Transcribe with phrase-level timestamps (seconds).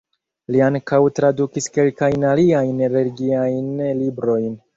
[0.53, 3.71] Li ankaŭ tradukis kelkajn aliajn religiajn
[4.03, 4.51] librojn.